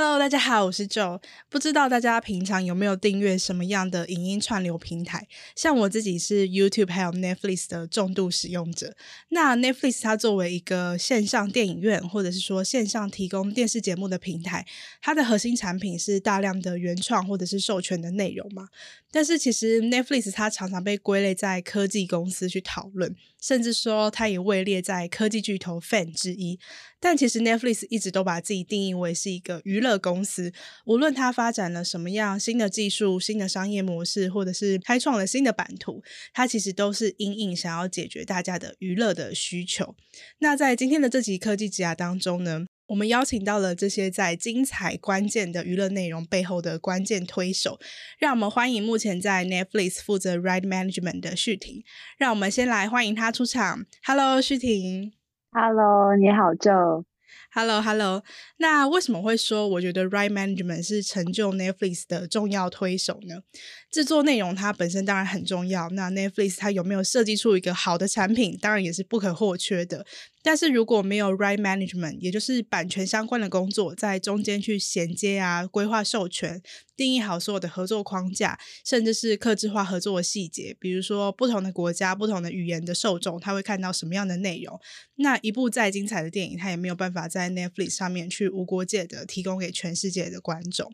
[0.00, 1.20] Hello，大家好，我是 Joe。
[1.48, 5.26] 不知道大家平常有没有订阅什么样的影音串流平台？
[5.56, 8.94] 像我自己是 YouTube 还有 Netflix 的重度使用者。
[9.30, 14.64] 那 Netflix 它作为一个线上电影院，或者是说线上提供电视节目的平台，
[15.02, 18.68] 它的核心产品是大量的原创或者是授权的内容嘛。
[19.10, 26.60] 但是其实 Netflix 它常常被归类在科技公司去讨论，甚至说它也位列在科技巨头 Fan 之一。
[27.00, 30.52] 但其实 Netflix 一直都把自己定义为是一个娱乐公司，
[30.84, 39.94] 无论它发展了什么样新的技术、新的商业模式，或者是开创了新的版图，它其实都是因应想要解决大家的娱乐的需求。
[40.38, 47.78] 那在今天的这集科技之涯当中呢，我们邀请到了这些在精彩关键的娱乐内容背后的关键推手，
[48.18, 51.84] 让我们欢迎目前在 Netflix 负责 Right Management 的旭廷。
[52.18, 53.86] 让我们先来欢迎他出场。
[54.02, 55.17] Hello，旭廷。
[55.60, 57.02] Hello，你好，Joe。
[57.52, 58.22] Hello，Hello。
[58.58, 63.40] 那为什么会说我觉得 Right Management 是成就 Netflix 的重要推手呢？
[63.90, 70.06] 制作内容它本身当然很重要，那 Netflix 它有没有设计出一个好的产品，当然也是不可或缺的。
[70.48, 76.62] 但是如果没有 Right Management，也就是版权相关的工作在中间去衔接啊、规划授权、
[76.96, 84.80] 定义好所有的合作框架，甚至是客制化合作的细节，比如说不同的国家、不同的语言的受众，他会看到什么样的内容。
[85.16, 90.90] 那一部再精彩的电影，他也没有办法在 Netflix 上面去无国界的提供给全世界的观众。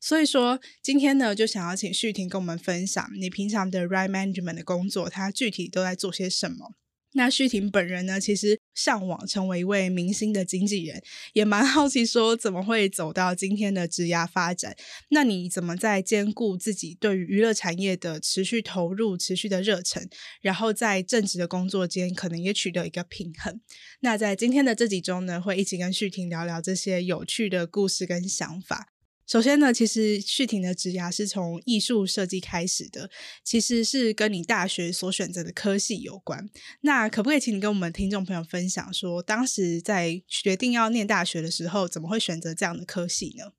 [0.00, 6.72] 所以说，今天呢，就想要请旭婷跟我们分享你平常的 Right Management 的工作，它具体都在做些什么。
[7.14, 11.02] 那旭婷本人呢，其实向往成为一位明星的经纪人，
[11.32, 14.76] 也蛮好奇说怎么会走到今天的职涯发展。
[15.10, 20.08] 那你怎么在兼顾自己对于娱乐产业的持续投入、持续的热忱，
[20.40, 23.60] 然后在正职的工作间可能也取得一个平衡？
[24.00, 28.93] 那在今天的这集中呢，会一起跟旭婷聊聊这些有趣的故事跟想法。
[29.26, 33.08] 首先呢，其实旭婷的职涯是从艺术设计开始的，
[33.42, 36.50] 其实是跟你大学所选择的科系有关。
[36.82, 43.52] 那可不可以请你跟我们听众朋友分享说，当时在决定要念大学的时候，怎么会选择这样的科系呢？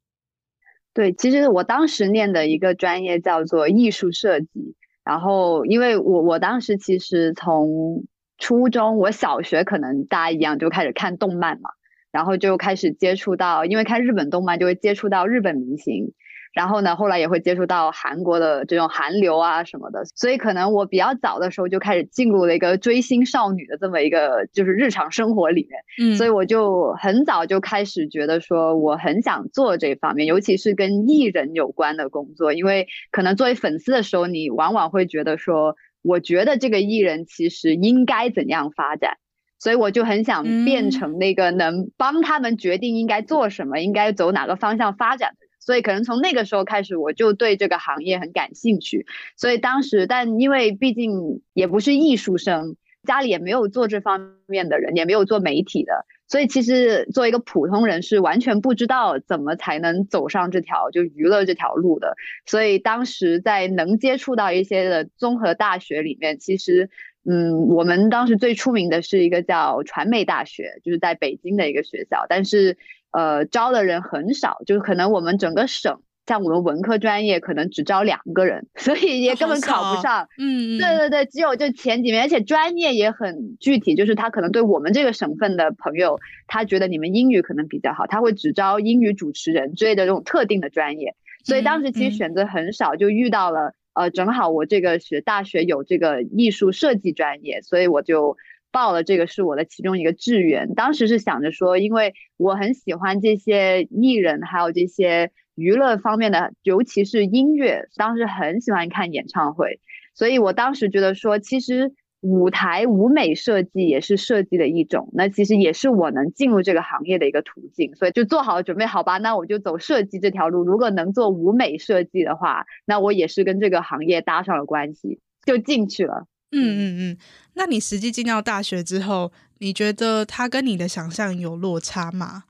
[0.93, 8.05] 对，其实我当时念的一个专业叫做艺术设计，然后因为我我当时其实从
[8.37, 11.71] 初中，我小学可能大家一样就开始看动漫嘛。
[12.15, 16.13] 然后就开始接触到，因为看日本动漫就会接触到日本明星，
[16.53, 39.17] 然后呢，后来也会接触到韩国的这种韩流啊什么的，所以可能我比较早的时候就开始进入了一个追星少女的这么一个就是日常生活里面，嗯，所以我就很早就开始觉得说我很想做这方面，尤其是跟艺人有关的工作，因为可能作为粉丝的时候，你往往会觉得说，我觉得这个艺人其实应该怎样发展。
[39.65, 45.49] 所以我就很想变成那个能帮他们决定应该做什么，应该走哪个方向发展的人。
[45.59, 49.07] 所以可能从那个时候开始，我就对这个行业很感兴趣。
[49.35, 52.75] 所以当时，但因为毕竟也不是艺术生，
[53.07, 62.13] 家里也没有做这方面的人，也没有做媒体的，所以其实作为一个普通人是完全不知道怎么才能走上这条就娱乐这条路的。
[62.45, 66.91] 所以当时在能接触到一些的综合大学里面，其实。
[67.27, 72.77] 嗯，我们当时最出名的是一个叫传媒大学，就是在北京的一个学校，但是
[73.11, 80.29] 呃招的人很少，就是可能我们整个省，像我们文科专业可能只招两个人， 所以也根本考不上。
[80.37, 93.73] 嗯，对对对，只有就前几名，而且专业也很具体，就是他可能对我们这个省份的朋友，他觉得你们英语可能比较好，他会只招英语主持人之类的这种特定的专业，所以当时其实选择很少，就遇到了。
[93.95, 98.37] 呃，正好我这个学大学有这个艺术设计专业，所以我就
[98.71, 100.75] 报了这个，是我的其中一个志愿。
[100.75, 109.79] 当时是想着说，因为我很喜欢这些艺人，还有这些娱乐方面的，尤其是音乐，当时很喜欢看演唱会，
[110.13, 111.93] 所以我当时觉得说，其实。
[112.25, 120.63] 舞台舞美设计也是设计的一种，那其实也是我能进入这个行业的一个途径，所以就做好准备，好吧，那我就走设计这条路。
[120.63, 126.25] 如果能做舞美设计的话，那我也是跟这个行业搭上了关系，就进去了。
[126.51, 127.17] 嗯嗯嗯。
[127.53, 132.45] 那你实际进到大学之后，你觉得它跟你的想象有落差吗？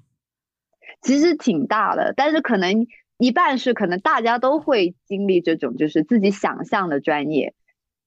[1.02, 2.88] 其实挺大的，但是可能
[3.18, 7.54] 一半是可能大家都会经历这种，就是自己想象的专业。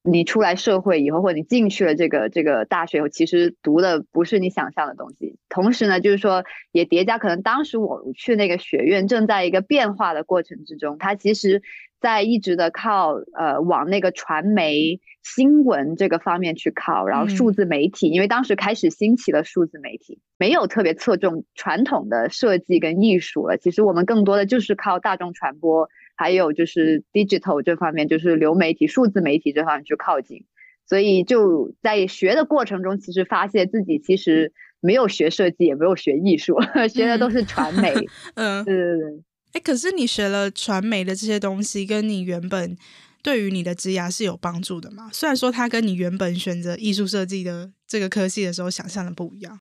[0.03, 5.37] 你出来社会以后，或者你进去了这个这个大学以后，其实读的不是你想象的东西。
[5.49, 11.63] 同时呢，就是说也叠加，可能当时我去那个学院正在一个变化的过程之中，它其实
[12.01, 23.59] 在一直的靠呃往那个传媒新闻这个方面去靠，然后数字媒体，因为当时开始兴起了数字媒体，没有特别侧重传统的设计跟艺术了。
[23.59, 25.89] 其实我们更多的就是靠大众传播。
[26.19, 30.45] 还有就是 digital 这方面，就是流媒体、数字媒体这方面去靠近，
[30.87, 37.95] 所以就在学的过程中，其实发现自己其实没有学设计，也没有学艺术，嗯、 学的都是传媒。
[38.35, 39.23] 嗯，对对对。
[39.53, 42.77] 哎，可是你学了传媒的这些东西，跟你原本
[43.23, 45.09] 对于你的职涯是有帮助的吗？
[45.13, 49.61] 虽然说它跟你原本选择艺术设计的这个科系的时候想象的不一样。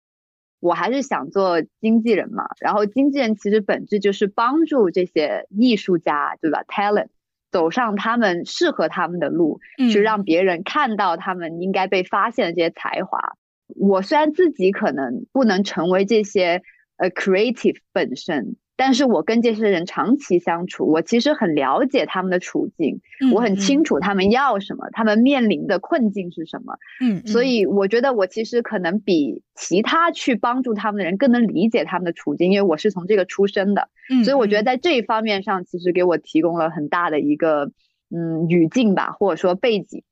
[0.60, 7.08] 我还是想做经纪人嘛，然后经纪人其实本质就是帮助这些艺术家，对吧？Talent
[7.52, 13.20] 走上他们适合他们的路，嗯，去让别人看到他们应该被发现的这些才华。
[13.76, 16.62] 我虽然自己可能不能成为这些
[16.98, 18.56] 呃 creative 本身。
[18.78, 26.78] 但是我跟这些人长期相处，我其实很了解他们的处境，嗯、我很清楚他们要什么，嗯、他们面临的困境是什么。
[27.02, 33.90] 嗯，所以我觉得我其实可能比其他去帮助他们的人更能理解他们的处境，因为我是从这个出身的。
[34.12, 37.72] 嗯，所以我觉得在这一方面上，其实给我提供了很大的一个
[38.16, 40.04] 嗯语境吧，或者说背景。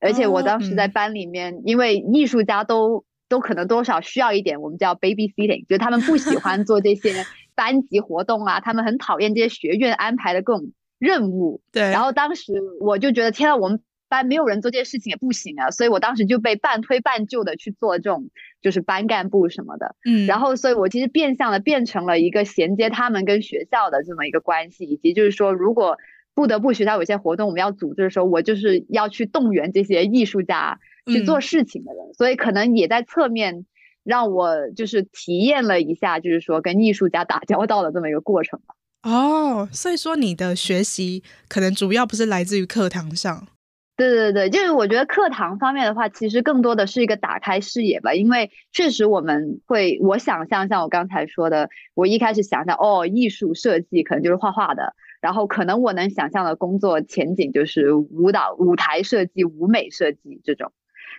[0.00, 7.24] 而且我当时在班里面，哦嗯、因为艺术家都都可能多少需要一点我们叫 babysitting，就是他们不喜欢做这些。
[7.54, 11.60] 班级活动啊，他们很讨厌这些学院安排的各种任务。
[11.72, 19.96] 对，然后当时我就觉得，天啊，我们班没有人做这些事情也不行啊，所以我当时就被半推半就的去做这种，就是班干部什么的。
[20.04, 25.98] 嗯，然后所以我其实变相的变成了一个衔接他们跟学校的这么一个关系，以及就是说，如果
[26.34, 33.66] 不得不学校有些活动我们要组织的时候，我就是要去动员这些艺术家去做事情的人，嗯，所以可能也在侧面。
[34.04, 38.74] 让我就是体验了一下，就是说跟艺术家打交道的这么一个过程吧。
[39.02, 43.48] 哦，所以说你的学习可能主要不是来自于课堂上。
[43.94, 48.14] 对对对，就是我觉得课堂方面的话，其实更多的是一个打开视野吧。
[48.14, 60.72] 因为确实我们会，我想象像我刚才说的，我一开始想象哦，艺术设计可能就是画画的，然后可能我能想象的工作前景就是舞蹈、舞台设计、舞美设计这种。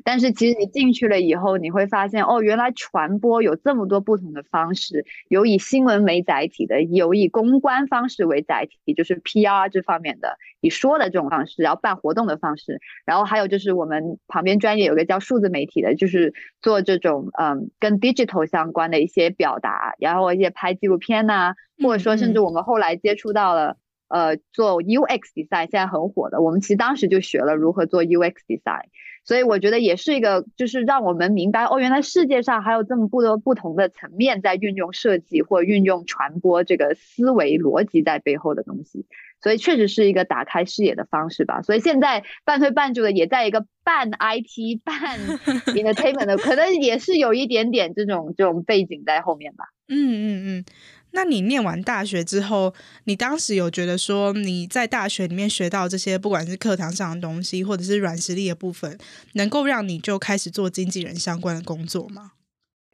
[0.03, 28.85] 但是其实你进去了以后，你会发现哦，原来传播有这么多不同的方式，有以新闻为载体的，有以公关方式为载体，就是 PR 这方面的，以说的这种方式，然后办活动的方式，然后还有就是我们旁边专业有个叫数字媒体的，就是做这种嗯跟 digital 相关的一些表达，然后一些拍纪录片呐、啊，或者说甚至我们后来接触到了呃做 UX design，现在很火的，我们其实当时就学了如何做 UX design。
[29.23, 39.05] 所以我觉得也是一个，就是让我们明白哦，原来世界上还有这么不多不同的层面在运用设计或运用传播这个思维逻辑在背后的东西。
[39.41, 41.61] 所以确实是一个打开视野的方式吧。
[41.61, 45.19] 所以现在半推半就的也在一个半 IT 半
[45.75, 49.65] entertainment 的，可能也是有一点点这种这种背景在后面吧。
[49.89, 50.65] 嗯嗯嗯。
[51.13, 52.74] 那你念完大学之后，
[53.05, 58.98] 你当时有觉得说你在大学里面学到这些，不管是课堂上的东西，或者是软实力的部分，
[59.34, 62.32] 能够让你就开始做经纪人相关的工作吗？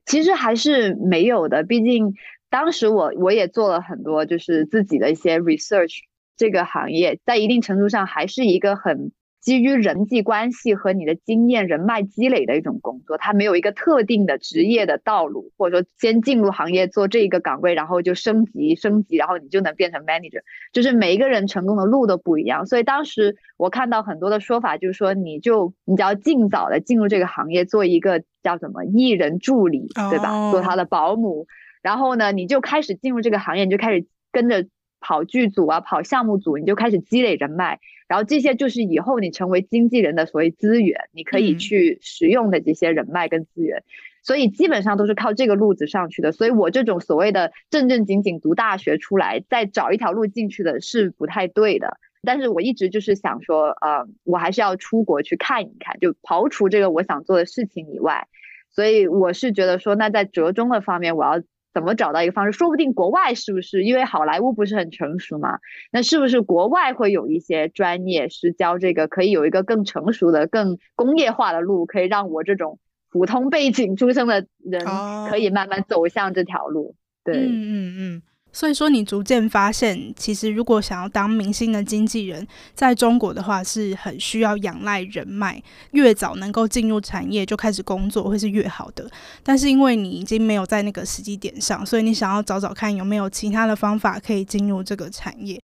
[0.05, 2.13] 其实还是没有的，毕竟
[2.49, 5.99] 当时我我也做了很多，就是自己的一些 research，
[6.35, 9.11] 这个行业在一定程度上还是一个很。
[9.49, 20.41] 基于人际关系和你的经验、人脉积累的一种工作，它没有一个特定的职业的道路，或者说先进入行业做这一个岗位，然后就升级升级，然后你就能变成 manager。
[20.71, 22.67] 就是每一个人成功的路都不一样。
[22.67, 30.51] 所以当时我看到很多的说法，就是说你就你只要尽早的进入这个行业，做一个叫什么艺人助理，对吧？
[30.51, 31.47] 做他的保姆，
[31.81, 34.67] 然后呢，你就开始进入这个行业，你就开始跟着。
[34.99, 43.83] 跑剧组啊，跑项目组，你就开始积累人脉，然后这些就是以后你成为经纪人的所谓资源，你可以去使用的这些人脉跟资源，嗯、
[44.23, 46.31] 所以基本上都是靠这个路子上去的。
[46.31, 51.97] 所以我这种所谓的正正经经读大学出来，再找一条路进去的是不太对的。
[52.21, 58.27] 但是我一直就是想说，呃，我还是要出国去看一看，就刨除这个我想做的事情以外，
[58.69, 61.41] 所以我是觉得说，那在折中的方面，我要。
[61.73, 62.57] 怎么找到一个方式？
[62.57, 65.59] 说不定国外是不是因为好莱坞不是很成熟嘛？
[65.91, 72.79] 那是不是国外会有一些专业是教这个，可以有一个更成熟的、更工业化的路，可以让我这种
[73.11, 74.85] 普通背景出生的人
[75.29, 76.95] 可以慢慢走向这条路。
[77.23, 78.21] 对，嗯嗯嗯。
[78.51, 89.07] 所以说，你逐渐发现，其实如果想要当明星的经纪人，在中国的话是很需要仰赖人脉，越早能够进入产业就开始工作会是越好的。
[89.43, 95.61] 但是因为你已经没有在那个时机点上，所以你想要找找看有没有其他的方法可以进入这个产业。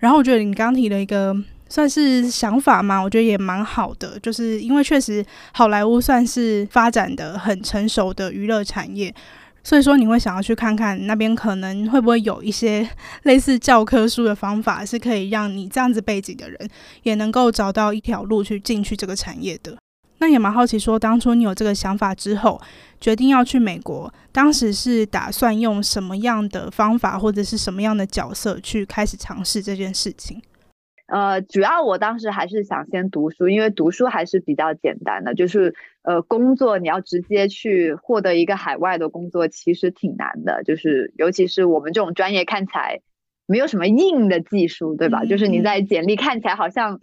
[0.00, 1.36] 然后我觉得你刚提了一个
[1.68, 9.14] 算是想法嘛，我觉得也蛮好的，就是因为确实好莱坞算是发展的很成熟的娱乐产业。
[9.64, 12.88] 所以说，你会想要去看看那边可能会不会有一些
[13.24, 16.68] 类似教科书的方法，是可以让你这样子背景的人
[17.04, 19.76] 也能够找到一条路去进去这个产业的。
[20.18, 22.60] 那也蛮好奇，说当初你有这个想法之后，
[23.00, 30.40] 决定要去美国，当时是打算用什么样的方法或者是什么样的角色去开始尝试这件事情？
[31.06, 35.34] 呃，主要我当时还是想先读书，因为读书还是比较简单的。
[35.34, 40.62] 就是呃，工作你要直接去获得一个海外的工作，其实挺难的。
[40.64, 43.00] 就是尤其是我们这种专业，看起来
[43.46, 45.24] 没有什么硬的技术，对吧？
[45.24, 47.00] 就是你在简历看起来好像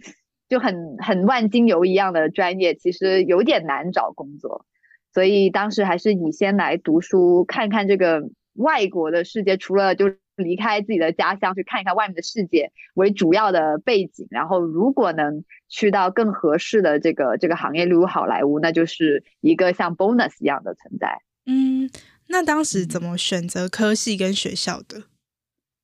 [0.48, 4.66] 就很很万金油一样的专业，其实有点难找工作。
[5.14, 8.22] 所以当时还是以先来读书，看看这个
[8.54, 10.06] 外国的世界，除了就。
[10.40, 21.18] 离开自己的家乡去看一看外面的世界为主要的背景，然后如果能去到更合适的这个这个行业，例如好莱坞，那就是一个像 bonus 一样的存在。
[21.46, 21.90] 嗯，
[22.28, 25.04] 那当时怎么选择科系跟学校的？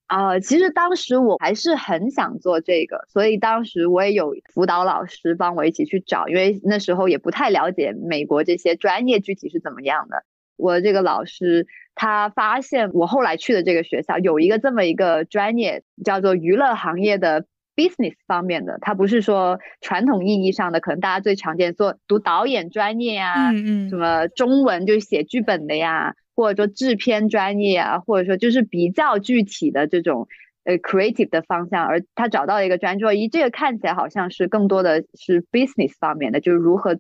[0.06, 10.24] 啊、呃，其实当时我还是很想做这个，所以当时我也有辅导老师帮我一起去找，因为那时候也不太了解美国这些专业具体是怎么样的。
[10.56, 11.66] 我这个老师。
[11.98, 18.76] 他发现我后来去的这个学校有一个这么一个专业，叫做娱乐行业的 business 方面的。
[18.82, 30.28] 它不是说传统意义上的，可能大家最常见做读导演专业啊，嗯嗯，什么中文就是写剧本的呀，或者说制片专业啊，或者说就是比较具体的这种
[30.64, 31.86] 呃 creative 的方向。
[31.86, 36.98] 而他找到了一个专业，咦，这个看起来好像是更多的是 business 方面的，就是如何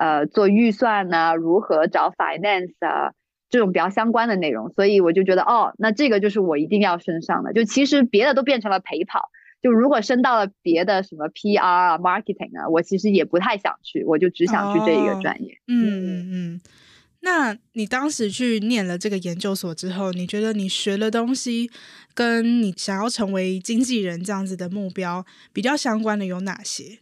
[0.00, 3.12] 呃做预算啊，如何找 finance 啊。
[3.52, 7.52] 这种比较相关的内容，所以我就觉得，哦，那这个就是我一定要升上的。
[7.52, 9.28] 就其实别的都变成了陪跑，
[9.60, 15.54] 就如果升到了别的什么 PR 啊、marketing 啊，我其实也不太想去，我就只想去这一个专业。
[15.54, 16.60] 哦、嗯嗯嗯。
[17.22, 21.68] 那你当时去念了这个研究所之后，你觉得你学的东西
[22.14, 27.00] 跟你想要成为经纪人这样子的目标比较相关的有哪些？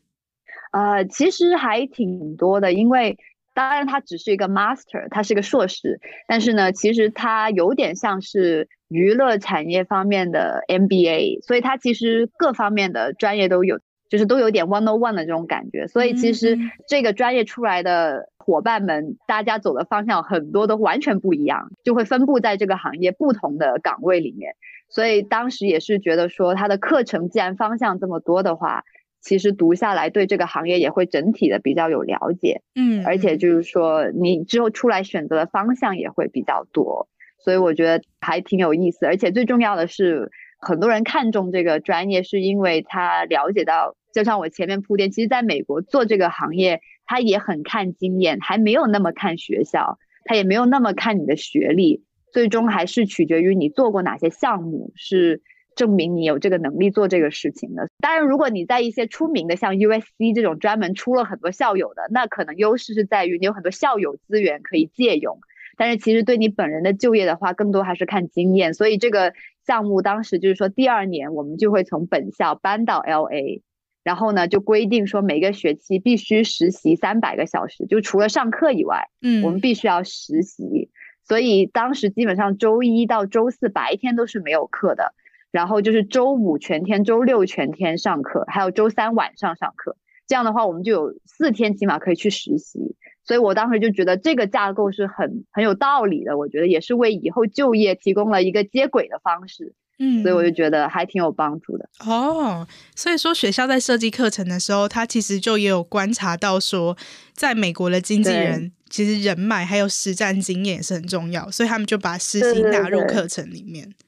[0.72, 3.16] 呃，其实还挺多的，因为。
[3.54, 5.98] 当然，他只是一个 master，他是一个硕士，
[6.28, 15.88] 但是呢，其实他有点像是娱乐产业方面的 MBA，所以他其实各方面的专业都有，就是都有点 one on one 的这种感觉。
[15.88, 16.56] 所以其实
[16.86, 24.54] 这个专业出来的伙伴们，大家走的方向很多都完全不一样，就会分布在这个行业不同的岗位里面。
[24.88, 28.84] 所以当时也是觉得说，他的课程既然方向这么多的话。
[29.20, 37.08] 其实读下来，对这个行业也会整体的比较有了解，嗯，而且就是说，你之后出来选择的方向也会比较多，
[37.38, 39.06] 所以我觉得还挺有意思。
[39.06, 55.42] 而且最重要的是，很多人看重这个专业，是因为他了解到，就像我前面铺垫，其实在美国做这个行业，他也很看经验，还没有那么看学校，他也没有那么看你的学历，最终还是取决于你做过哪些项目是。
[55.78, 57.88] 证明你有这个能力做这个事情的。
[58.00, 65.38] 当然，如果你在一些出名的像 USC 这种专门出了很多校友的，那可能优势是在于你有很多校友资源可以借用。
[65.76, 68.74] 但是其实对你本人的就业的话，更多还是看经验。
[68.74, 73.62] 所以这个项目当时就是说，第二年我们就会从本校搬到 LA，
[74.02, 80.90] 然后呢就规定说每个学期必须实习三百个小时，就除了上课以外，嗯，我们必须要实习。
[81.22, 85.14] 所以当时基本上周一到周四白天都是没有课的。
[85.50, 89.96] 然后就是周五全天，周六全天上课，还有周三晚上上课。
[90.26, 92.78] 这样的话，我们就有四天起码可以去实习。
[93.24, 99.74] 所以我当时就觉得这个架构是很很有道理的，我觉得也是为以后就业提供了一个接轨的方式。
[99.98, 101.88] 嗯，所以我就觉得还挺有帮助的。
[102.06, 106.96] 哦，所以说学校在设计课程的时候，他其实就也有观察到说，
[107.32, 113.84] 在美国的经纪人其实人脉还有实战经验也是很重要，所以他们就把实习纳入课程里面。
[113.84, 114.07] 对对对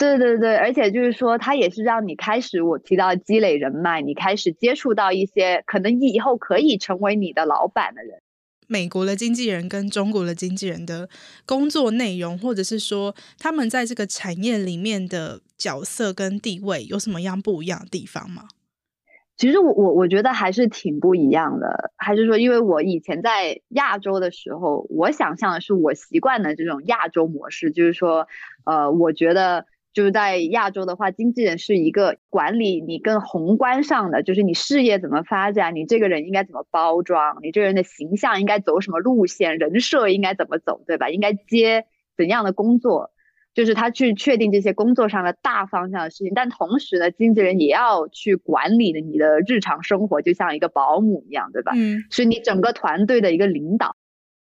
[0.00, 8.22] 对对对，而且就是说，它也是让你开始我提到积累人脉，你开始接触到一些可能以后可以成为你的老板的人。
[8.66, 11.10] 美国的经纪人跟中国的经纪人的
[11.44, 18.44] 工作内容，或者是说他们在这个产业里面的角色跟地位，有什么样不一样的地方吗？
[19.36, 28.28] 其实我我我觉得还是挺不一样的，还是说，因为我以前在亚洲的时候，我想象的是我习惯的这种亚洲模式，就是说，
[28.64, 41.10] 呃，我觉得就是在亚洲的话，经纪人是一个管理你更宏观上的，就是你事业怎么发展，你这个人应该怎么包装，你这个人的形象应该走什么路线，人设应该怎么走，对吧？
[41.10, 43.10] 应该接怎样的工作。
[43.52, 51.72] 就是他去确定这些工作上的大方向的事情，但同时呢，经纪人也要去管理的你的日常生活，就像一个保姆一样，对吧？
[51.74, 53.96] 嗯，是你整个团队的一个领导。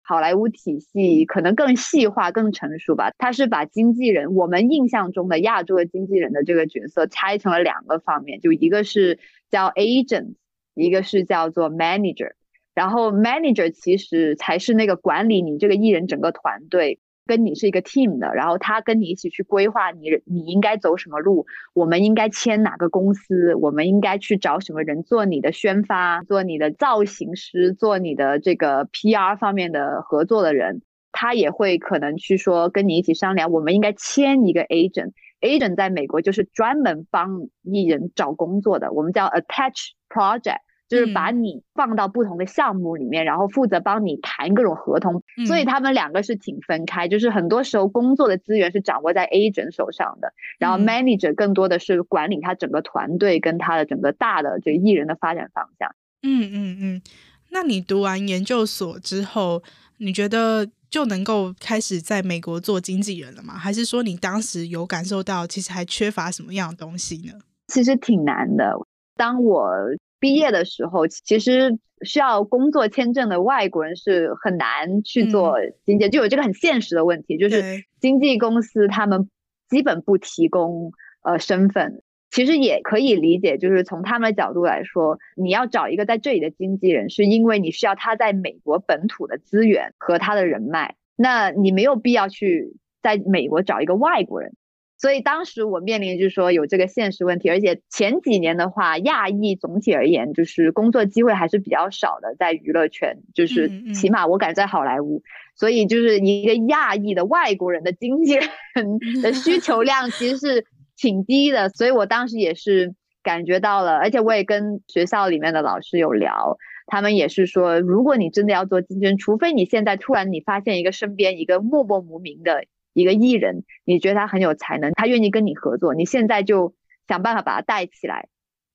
[0.06, 3.10] 好莱坞体系可能更细化、更成熟吧。
[3.16, 9.18] 他是把经纪人，我们印象中的亚洲的经纪人的这个角色拆成了两个方面，就一个是
[9.50, 10.34] 叫 agent，
[10.74, 12.32] 一个是叫做 manager。
[12.74, 16.98] 然后 manager 其实才是那个管理你这个艺人整个团队。
[17.26, 40.58] 跟你是一个 team 的，然后他跟你一起去规划你你应该走什么路，我们应该签哪个公司，我们应该去找什么人做你的宣发，做你的造型师，做你的这个 PR 方面的合作的人，他也会可能去说跟你一起商量，我们应该签一个 agent，agent 在美国就是专门帮艺人找工作的，我们叫 attach project。
[40.86, 47.08] 就是把你放到不同的项目里面，嗯、然后负责帮你谈各种合同，嗯、所以他们两个是挺分开。
[47.08, 55.94] 就是很多时候工作的资源是掌握在 agent 手上的，然后 manager 更多的是管理他整个团队跟他的整个大的这个艺人的发展方向。
[56.22, 57.02] 嗯嗯嗯。
[57.50, 59.62] 那你读完研究所之后，
[59.98, 63.54] 你觉得就能够开始在美国做经纪人了吗？
[63.54, 67.34] 还是说你当时有感受到其实还缺乏什么样的东西呢？
[67.68, 68.74] 其实挺难的。
[69.16, 69.70] 当我
[70.18, 79.28] 毕业的时候，其实需要工作签证的外国人是很难去做经济，嗯、就有这个很现实的问题，就是经纪公司他们
[79.68, 80.92] 基本不提供
[81.22, 82.02] 呃身份。
[82.30, 94.52] 其实也可以理解，就是从他们的角度来说，你要找一个在这里的经纪人，是因为你需要他在美国本土的资源和他的人脉，那你没有必要去在美国找一个外国人。
[94.96, 105.22] 所以当时我面临就是说有这个现实问题，而且前几年的话，亚裔总体而言就是工作机会还是比较少的，在娱乐圈，就是起码我敢在好莱坞，
[105.56, 108.48] 所以就是一个亚裔的外国人的经纪人
[109.20, 110.64] 的需求量其实是
[110.96, 122.64] 挺低的，所以我当时也是感觉到了，而且我也跟学校里面的老师有聊，他们也是说，如果你真的要做经纪人，除非你现在突然你发现一个身边一个默默无名的。
[122.94, 126.74] 一个艺人，你觉得他很有才能，他愿意跟你合作，你现在就
[127.06, 128.28] 想办法把他带起来，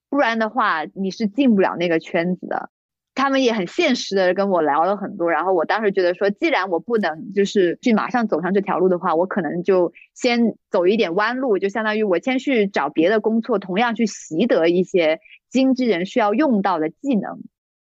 [0.09, 2.69] 不然的话你是进不了那个圈子的。
[3.15, 17.41] 他们也很现实的跟我聊了很多，然后我当时觉得说，既然我不能就是去马上走上这条路的话，我可能就先走一点弯路，就相当于我先去找别的工作，同样去习得一些经纪人需要用到的技能。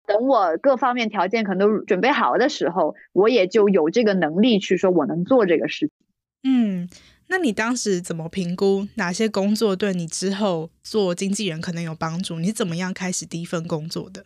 [0.07, 6.04] 等我各方面条件可能都准备好的时候，我也就有这个能力去说我能做这个事情。
[6.45, 6.89] 嗯，
[7.29, 12.39] 那你当时怎么评估哪些工作对你之后做经纪人可能有帮助？
[12.39, 14.25] 你怎么样开始第一份工作的？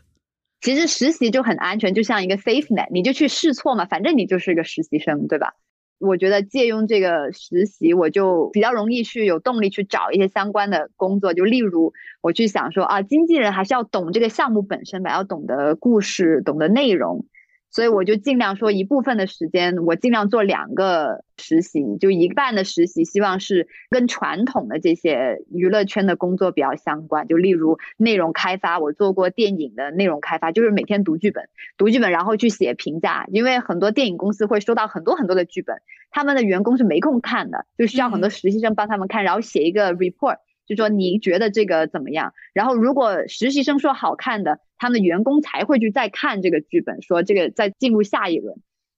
[0.61, 5.55] 其实实习就很安全，就像一个 safe net，你就去试错嘛，反正你就是个实习生，对吧？
[6.01, 11.35] 我觉得借用这个实习，我就比较容易去有动力去找一些相关的工作。
[11.35, 17.25] 就例如，我去想说啊，经纪人还是要懂这个项目本身吧，要懂得故事，懂得内容。
[17.71, 27.29] 所以我就尽量说一部分的时间，我尽量做两个实习，就一半的实习，希望是跟传统的这些娱乐圈的工作比较相关。
[27.29, 35.77] 就例如内容开发，我做过电影的内容开发，就是每天读剧本，读剧本然后去写评价，因为很多电影公司会收到很多很多的剧本，
[36.11, 40.39] 他们的员工是没空看的，就需要很多实习生帮他们看，然后写一个 report。
[40.69, 42.35] 就说你觉得这个怎么样？
[42.53, 48.55] 然后如果实习生说好看的，他们的员工才会去再看这个剧本，说这个再进入下一轮。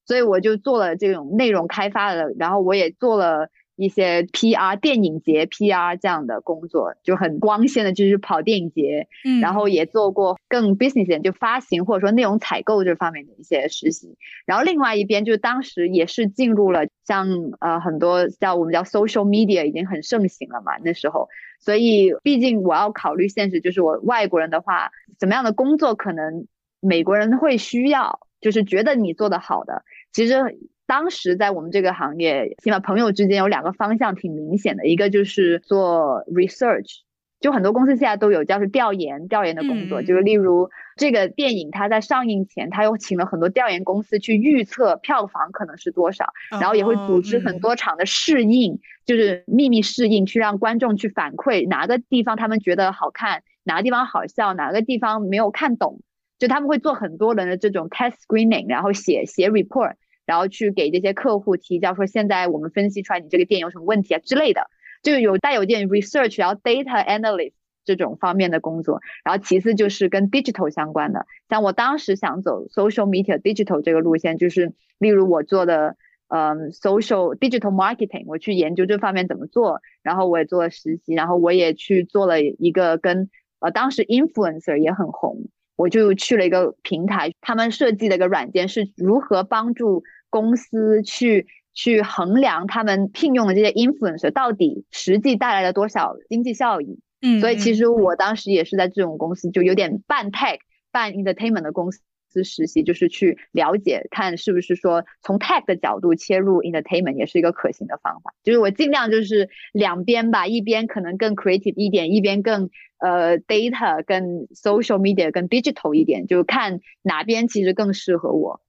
[0.06, 3.48] 所以我就做了这种内容开发的，然后我也做了。
[3.80, 14.18] 一些 PR 电影节 PR 这样的工作就很光鲜的，就是跑电影节，嗯，然后也做过更 business 就发行或者说内容采购这方面的一些实习。
[14.44, 17.26] 然后另外一边就是当时也是进入了像
[17.58, 26.46] 呃很多叫我们叫 social media 已经很盛行了嘛，那时候，所以毕竟我要考虑现实，就是我外国人的话，怎么样的工作可能
[26.80, 30.58] 美国人会需要，就是觉得你做的好的，其实。
[30.90, 37.02] 当时在我们这个行业，起码朋友之间有两个方向挺明显的，一个就是做 research，
[37.38, 53.44] 就很多公司现在都有叫是调研调研的工作，嗯、就是例如这个电影它在上映前，它又请了很多调研公司去预测票房可能是多少，哦、然后也会组织很多场的试映，嗯、就是秘密试映，去让观众去反馈哪个地方他们觉得好看。
[53.62, 56.00] 哪个地方好笑，哪个地方没有看懂，
[56.40, 59.94] 就他们会做很多人的这种 test screening，然后写写 report，
[60.30, 64.70] 然后去给这些客户提交说，现在我们分析出来你这个店有什么问题啊之类的，
[65.02, 69.00] 就有带有点 research，然后 data analyst 这种方面的工作。
[69.24, 75.96] 然后其次就是跟 digital 相关的，像我当时想走 social media digital 这个路线，就是例如我做的。
[76.32, 97.00] 嗯，social digital marketing，我去研究这方面怎么做，然后我也做了实习，然后我也去做了一个跟呃当时 influencer 也很红，我就去了一个平台，他们设计的一个软件是如何帮助公司去去衡量他们聘用的这些 influencer 到底实际带来了多少经济效益。
[97.20, 102.00] 嗯，所以其实我当时也是在这种公司，就有点半 tech 半 entertainment 的公司。
[102.44, 108.32] 实习就是去了解，看是不是说从 tech 的角度切入 entertainment 也是一个可行的方法。
[108.44, 118.60] 就是我尽量就是两边吧，一边可能更 creative 一点，一边更呃 data 更 social media 更 digital 一点，就看哪边其实更适合我。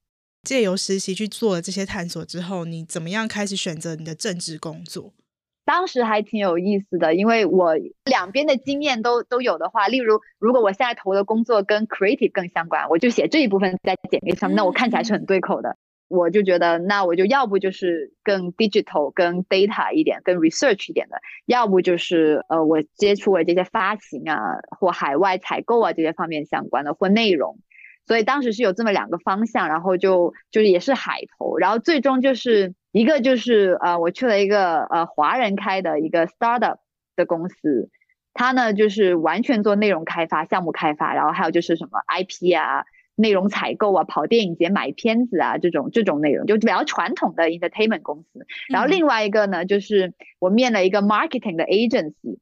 [0.42, 5.12] 借由实习去做了这些探索之后，你怎么样开始选择你的政治工作？
[5.64, 7.74] 当时还挺有意思的，因为我
[8.04, 15.76] 两边的经验都都有的话，例如如果我现在投的工作跟 creative 更相关，我就写这一部分在简历上面，那我看起来是很对口的。
[16.08, 24.36] 我就觉得，那我就要不就是更 digital、更 data 一点、更 research 一点的，要不就是呃，我接触了这些发行啊
[24.78, 27.60] 或海外采购啊这些方面相关的或内容。
[28.06, 32.74] 所以当时是有这么两个方向，然后就就是也是海投，然后最终就是。
[32.94, 36.76] 一个就是呃，我去了一个呃华人开的一个 startup
[37.16, 37.88] 的公司，
[38.34, 42.84] 他呢就是完全做内容开发、项目开发，然后还有就是什么 IP 啊、
[43.14, 48.46] 内容采购啊、跑电影节买片子啊这种这种内容，就比较传统的 entertainment 公司。
[48.68, 52.40] 然后另外一个呢，就是我面了一个 marketing 的 agency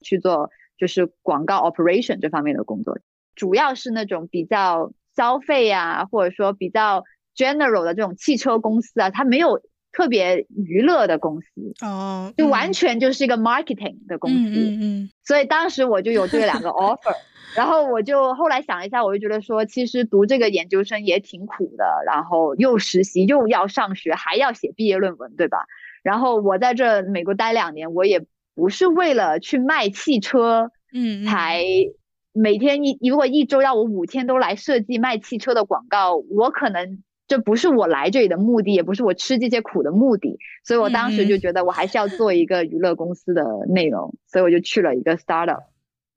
[0.00, 2.98] 去做就是广告 operation 这方面的工作，
[3.34, 7.04] 主要是那种比较消费啊，或者说比较
[7.36, 9.60] general 的这种汽车公司啊，它没有。
[9.92, 11.48] 特别娱乐的公司
[11.84, 17.12] 哦，嗯、就完全就是一个 marketing 的公司，嗯嗯，嗯，所以当时我就有这两个 offer，
[17.56, 25.66] 然后我就后来想了一下，我就觉得说，其实读这个研究生也挺苦的，然后又实习又要上学，还要写毕业论文，对吧？
[26.04, 31.64] 然后我在这美国待两年，我也不是为了去卖汽车，嗯，才
[32.32, 37.02] 每天一如果一周要我五天都来设计卖汽车的广告，我可能。
[37.28, 45.62] 这不是我来这里的目的，也不是我吃这些苦的目的，所以我当时就觉得我还是要做一个娱乐公司的内容，嗯、所以我就去了一个 startup。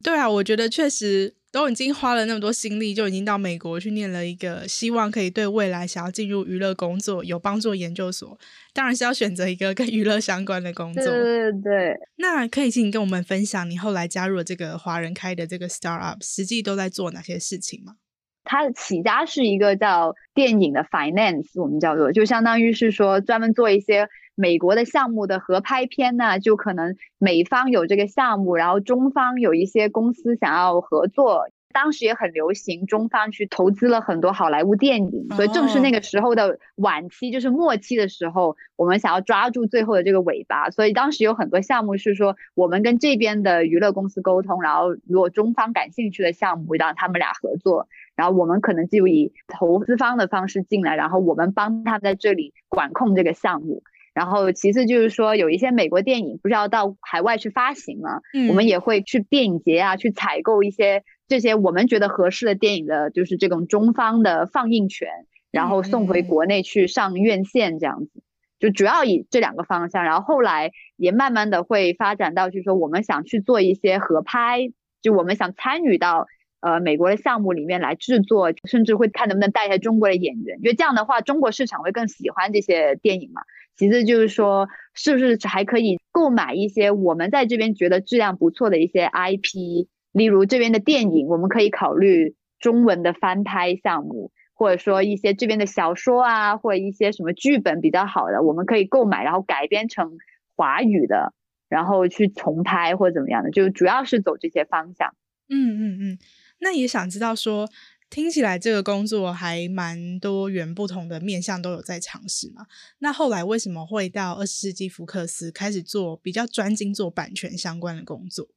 [0.03, 8.35] 对啊，我觉得确实都已经花了那么多心力，就已经到美国去念了一个希望可以对未来想要进入娱乐工作有帮助研究所，
[8.73, 11.03] 当然是要选择一个跟娱乐相关的工作。
[11.05, 11.95] 对对对。
[12.15, 17.97] 那可以请你跟我们分享你后来加入了这个华人开的这个 startup，实际都在做哪些事情吗？
[18.45, 31.49] 它的起家是一个叫电影的 finance，我们叫做就相当于是说专门做一些美国的项目的合拍片呢，就可能美方有这个项目，然后中方有一些公司想要合作。
[31.75, 53.81] 当时也很流行，中方去投资了很多好莱坞电影，所以正是那个时候的晚期，就是末期的时候，我们想要抓住最后的这个尾巴，所以当时有很多项目是说，我们跟这边的娱乐公司沟通，然后如果中方感兴趣的项目，让他们俩合作，然后我们可能就以投资方的方式进来，然后我们帮他在这里管控这个项目。
[54.13, 58.21] 然后其次就是说，有一些美国电影不是要到海外去发行吗？
[58.33, 65.09] 嗯，我们也会去电影节啊，去采购一些这些我们觉得合适的电影的，就是这种中方的放映权，
[65.51, 68.21] 然后送回国内去上院线这样子，
[68.59, 70.03] 就主要以这两个方向。
[70.03, 74.69] 然后后来也慢慢的会发展到，就是说我们想去做一些合拍，
[75.01, 76.27] 就我们想参与到
[76.63, 83.41] 呃美国的项目里面来制作，甚至会看能不能带一些中国的演员，因为这样的话中国市场会更喜欢这些电影嘛。
[83.75, 100.11] 其次就是说，是不是还可以购买一些我们在这边觉得质量不错的一些 IP，例如这边的电影，我们可以考虑中文的翻拍项目，或者说一些这边的小说啊，或者一些什么剧本比较好的，我们可以购买，然后改编成
[100.55, 101.33] 华语的，
[101.67, 105.15] 然后去重拍或者怎么样的，就主要是走这些方向。
[105.49, 106.17] 嗯嗯嗯，
[106.63, 107.69] 那也想知道说。
[108.09, 112.67] 听起来这个工作还蛮多元，不同的面向都有在尝试嘛。
[112.99, 118.49] 那后来为什么会到二十世纪福克斯开始做比较专精做版权相关的工作？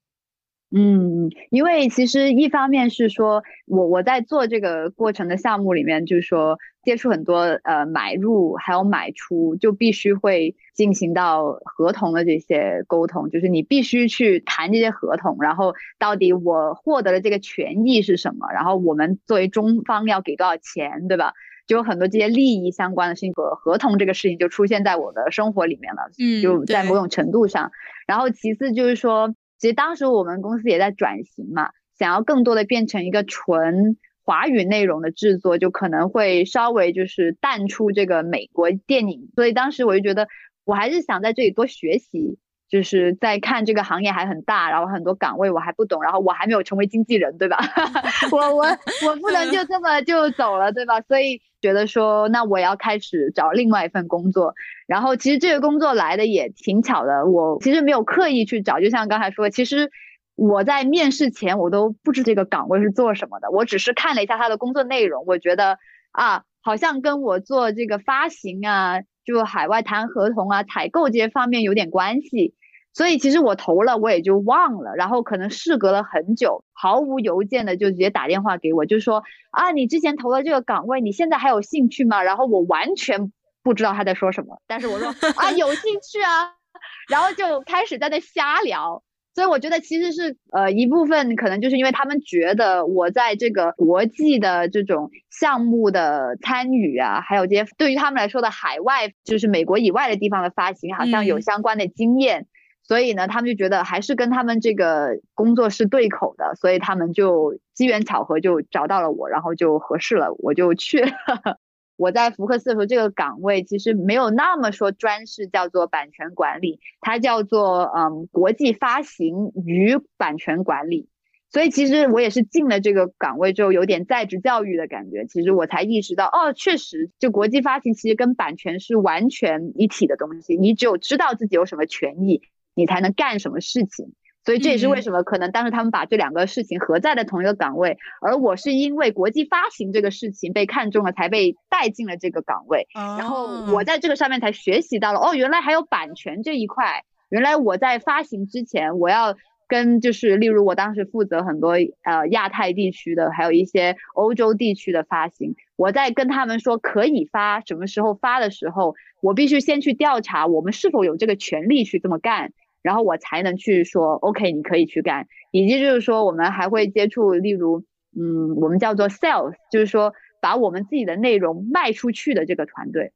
[0.74, 21.32] 嗯，因为其实一方面是说我我在做这个过程的项目里面，就是说接触很多呃买入还有买出，就必须会进行到合同的这些沟通，就是你必须去谈这些合同，然后到底我获得的这个权益是什么，然后我们作为中方要给多少钱，对吧？
[21.68, 27.70] 就有很多这些利益相关的事情和合同这个事情就出现在我的生活里面了，嗯，就在某种程度上。
[28.08, 29.32] 然后其次就是说。
[29.58, 39.30] 其实当时我们公司也在转型嘛，想要更多的变成一个纯华语内容的制作，就可能会稍微就是淡出这个美国电影。
[39.34, 40.28] 所以当时我就觉得，
[40.64, 42.38] 我还是想在这里多学习，
[42.68, 47.58] 就是在看这个行业还很大，然后很多岗位我还不懂，然后我还没有成为经纪人，对吧？
[48.32, 48.64] 我我
[49.06, 51.00] 我不能就这么就走了，对吧？
[51.02, 54.54] 所以觉得说，那我要开始找另外一份工作。
[54.86, 59.90] 然后其实这个工作来的也挺巧的，我其实没有刻意去找，就像刚才说，其实
[60.36, 65.78] 我在面试前我都不知这个岗位是做什么的，我只是看了一下他的工作内容，我觉得
[66.12, 72.54] 啊，好像跟我做这个发行啊，就海外谈合同啊、采购这些方面有点关系，
[72.96, 82.22] 所以其实我投了，我也就忘了，然后可能事隔了很久，毫无邮件的就直接打电话给我，就说啊，你之前投了这个岗位，你现在还有兴趣吗？
[82.22, 83.30] 然后我完全。
[83.66, 86.54] 不知道他在说什么，但是我说啊，有兴趣啊，
[87.10, 89.02] 然后就开始在那瞎聊。
[89.34, 102.46] 所以我觉得其实是呃一部分可能就是因为他们觉得我在这个国际的这种项目的参与啊，还有这些对于他们来说的海外就是美国以外的地方的发行，好像有相关的经验，嗯、
[102.86, 111.10] 所以呢，他们就觉得还是跟他们这个工作是对口的，所以他们就机缘巧合就找到了我，然后就合适了，我就去了。
[111.96, 121.08] 我在福克斯的时候，这个岗位其实没有那么说专是叫做版权管理，它叫做嗯国际发行与版权管理。
[121.48, 125.24] 所以其实我也是进了这个岗位之后，有点在职教育的感觉。
[125.24, 130.56] 其实我才意识到，哦，确实，就国际发行其实跟版权是完全一体的东西。
[130.56, 132.42] 你只有知道自己有什么权益，
[132.76, 134.12] 你才能干什么事情。
[134.44, 142.86] 所以这也是为什么可能当时他们把这两个事情合在了同一个岗位，嗯、而我是因为国际发行这个事情被看中了，才被带进了这个岗位。
[142.94, 147.02] 哦、然后我在这个上面才学习到了，哦，原来还有版权这一块。
[147.28, 149.34] 原来我在发行之前，我要
[149.66, 151.70] 跟就是例如我当时负责很多
[152.04, 162.52] 呃亚太地区的，还有一些欧洲地区的发行，我在跟他们说可以发什么时候发的时候，我必须先去调查我们是否有这个权利去这么干。
[162.86, 167.82] 然后我才能去说，OK，你可以去干，以及就是说，我们还会接触，例如，
[168.16, 173.10] 嗯，我们叫做 sales，就是说把我们自己的内容卖出去的这个团队，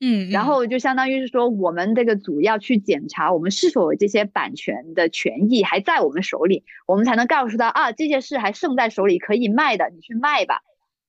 [0.00, 10.62] 嗯，然后就相当于是说，我们这个组要去检查我们是否有这些版权的权益还在我们手里，我们才能告诉他啊，这件事还剩在手里可以卖的，你去卖吧。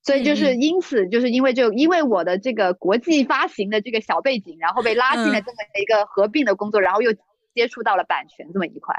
[0.04, 7.14] 所以就是因此，就是因为就因为我的这个国际发行的这个小背景，然后被拉进了这么一个合并的工作，然后又。
[7.54, 8.96] 接触到了版权这么一块，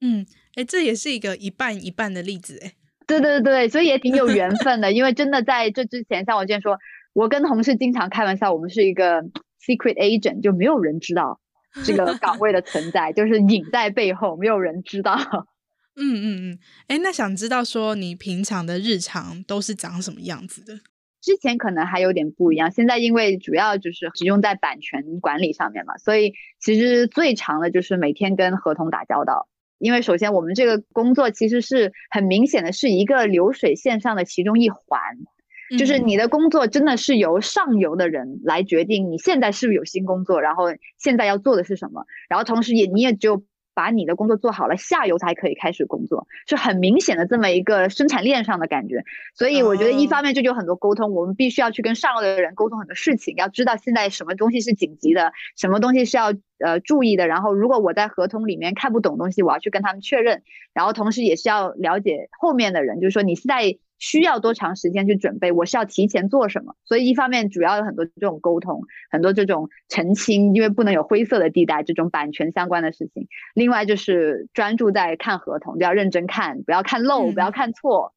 [0.00, 2.72] 嗯，哎，这也是一个一半一半的例子，哎，
[3.06, 6.78] 对对对，所以也挺有缘 分的，因为真的在这之前，像我之前说，
[7.12, 9.22] 我跟同事经常开玩笑，我们是一个
[9.64, 11.40] secret agent，就没有人知道
[11.84, 15.16] 这个 岗位的存在，就是隐在背后，没有人知道。
[15.94, 20.80] 嗯嗯嗯，哎，那想知道说你平常的日常都是长什么样子的？
[21.22, 29.48] 之前可能还有点不一样，现在因为主要就是集中在版权管理上面嘛，所以其实最长的就是每天跟合同打交道。
[29.78, 35.00] 因为首先我们这个工作其实是很明显的是一个流水线上的其中一环，
[35.78, 40.64] 就是你的工作真的是由上游的人来决定你现在是不是有新工作，然后
[40.98, 43.44] 现在要做的是什么，然后同时也你也就。
[43.74, 49.04] 把你的工作做好了，下游才可以开始工作，是很明显的这么一个生产链上的感觉。
[49.34, 57.26] 所以我觉得一方面这就有很多沟通，我们必须要去跟上游的人沟通很多事情，要知道现在什么东西是紧急的，什么东西是要呃注意的。
[57.26, 60.42] 然后如果我在合同里面看不懂东西，我要去跟他们确认。
[60.74, 63.78] 然后同时也是要了解后面的人，就是说你现在。
[64.02, 65.52] 需要多长时间去准备？
[65.52, 66.74] 我是要提前做什么？
[66.84, 73.28] 所以一方面主要有很多这种沟通，很多这种澄清，因为不能有灰色的地带，这种版权相关的事情。
[73.54, 78.12] 另外就是专注在看合同，就要认真看，不要看漏，嗯、不要看错。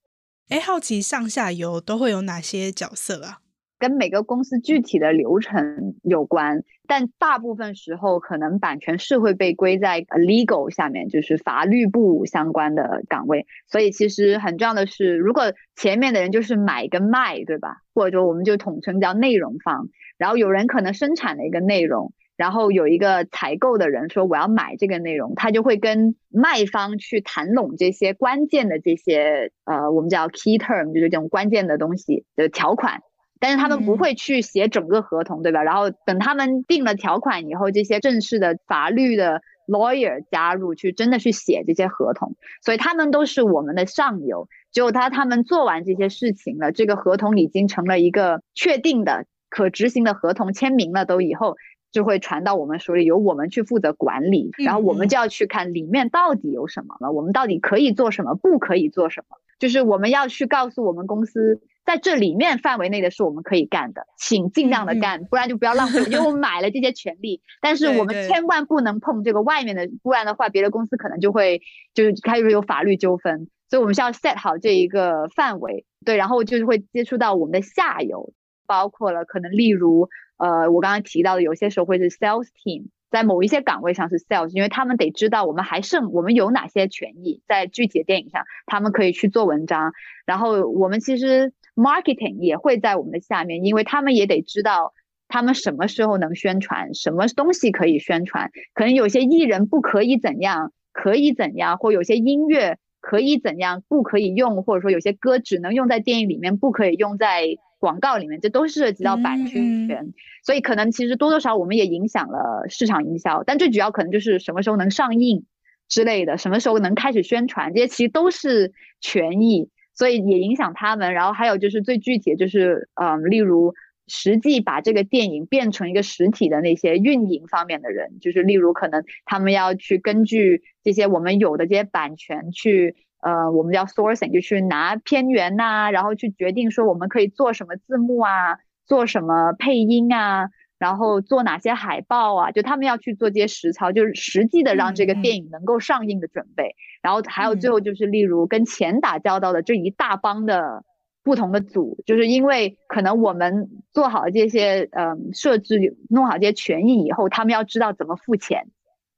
[0.49, 3.41] 哎，好奇上下游都会有哪些角色啊？
[3.77, 13.45] 跟每个公司具体的流程有关，但大部分时候可能版权是会被归在 legal 下面，就是法律部相关的岗位。
[13.67, 17.81] 所以其实很重要的是，如果前面的人就是买跟卖，对吧？
[17.93, 33.01] 或者说我们就统称叫内容方，然后有人可能生产了一个内容，然后有一个采购的人说我要买这个内容，他就会跟卖方去谈拢这些关键的这些呃，我们叫 key term，就是这种关键的东西的条款。
[33.39, 35.63] 但是他们不会去写整个合同，对吧？
[35.63, 42.35] 然后等他们定了条款以后，这些正式的法律的 lawyer 加入去，真的去写这些合同。
[42.63, 44.47] 所以他们都是我们的上游。
[44.71, 51.55] 只有他他们做完这些事情了，这个合同已经成了一个确定的可执行的合同，签名了都以后。
[51.91, 71.61] 就会传到我们手里，由我们去负责管理，然后我们就要去看里面到底有什么了，我们到底可以做什么，不可以做什么，就是我们要去告诉我们公司，在这里面范围内的是我们可以干的，请尽量的干，不然就不要浪费，因为我们买了这些权利，但是我们千万不能碰这个外面的，不然的话，别的公司可能就会
[71.93, 78.33] 就是开始有法律纠纷，所以我们需要 set 好这一个范围，对，然后就是会接触到我们的下游，
[78.65, 80.09] 包括了可能例如。
[80.37, 89.93] 呃，我刚刚提到的，有些时候会是 sales team，在某一些岗位上是 sales，因为他们得知道我们还剩我们有哪些权益，在具体的电影上，他们可以去做文章。
[90.25, 94.91] 然后我们其实 marketing 也会在我们的下面，因为他们也得知道
[95.29, 98.51] 他们什么时候能宣传，什么东西可以宣传。
[98.73, 107.45] 可能有些艺人不可以怎样，可以怎样，或有些音乐可以怎样，不可以用，或者说有些歌只能用在电影里面，不可以用在。
[107.85, 110.11] 广告里面，这都是涉及到版权权，
[110.43, 115.45] 所以可能其实多多少我们也影响了市场营销，但最主要可能就是什么时候能上映
[115.87, 121.13] 之类的，什么时候能开始宣传，这些其实都是权益，所以也影响他们。
[121.13, 123.75] 然后还有就是最具体的就是，嗯，例如
[124.07, 132.95] 实际把这个电影变成一个实体的那些运营方面的人，就是例如可能他们要去根据这些我们有的这些版权去。
[133.25, 146.65] 呃，我们叫 sourcing，就去拿片源呐，然后去决定说我们可以做什么字幕啊，做什么配音啊，然后做哪些海报啊，就他们要去做这些实操，就是实际的让这个电影能够上映的准备。
[146.67, 150.83] 嗯、然后还有最后就是，例如跟钱打交道的这一大帮的
[151.23, 158.67] 不同的组，就是因为可能我们做好这些呃设置，弄好这些权益以后，他们要知道怎么付钱，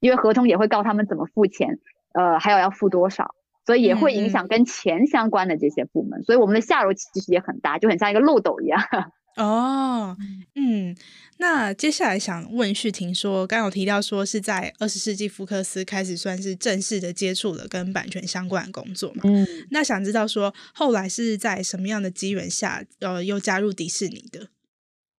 [0.00, 1.78] 因为合同也会告他们怎么付钱，
[2.14, 3.34] 呃，还有要付多少。
[3.68, 8.80] 所以也会影响跟钱相关的这些部门，嗯、所以我们的下游其实也很大，就很像一个漏斗一样。
[9.36, 10.16] 哦，
[10.54, 10.96] 嗯，
[11.36, 19.20] 那接下来想问旭婷说，刚有提到说是在二十世纪福克斯开始算是正式的接触了跟版权相关的工作嘛？
[19.24, 24.48] 嗯，那想知道说后来是在什么样的机缘下，呃，又加入迪士尼的？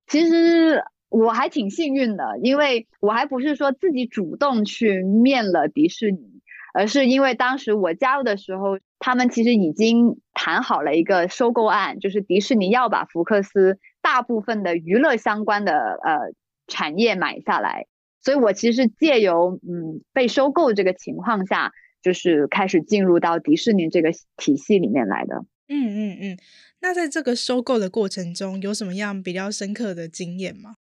[0.08, 6.29] 其实我还挺幸运的，因为我还不是说自己主动去面了迪士尼。
[6.74, 16.34] 而是因为当时我加入的时候，他们其实已经谈好了一个收购案，就是迪士尼要把福克斯大部分的娱乐相关的呃
[16.68, 17.86] 产业买下来，
[18.22, 25.46] 所以我其实借由嗯被收购这个情况下，就是开始进入到迪士尼这个体系里面来的。
[25.68, 26.38] 嗯嗯嗯，
[26.82, 30.76] 那在这个收购的过程中，有什么样比较深刻的经验吗？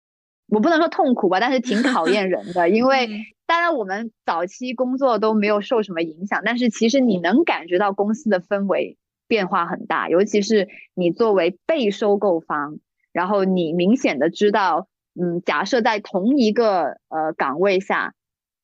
[0.48, 3.10] 我不能说痛苦吧，但是挺考验人的，因为
[3.48, 12.78] 当然我们早期工作都没有受什么影响，但是其实你能感觉到公司的氛围变化很大，尤其是你作为被收购方，
[13.12, 14.88] 然后你明显的知道，
[15.20, 18.14] 嗯，假设在同一个呃岗位下，